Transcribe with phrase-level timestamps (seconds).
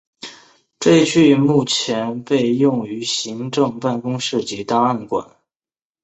[0.79, 5.35] 这一区域目前被用于行政办公室及档案馆。